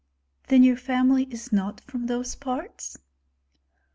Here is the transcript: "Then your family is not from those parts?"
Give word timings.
"Then 0.47 0.63
your 0.63 0.77
family 0.77 1.25
is 1.29 1.51
not 1.51 1.79
from 1.79 2.07
those 2.07 2.33
parts?" 2.33 2.97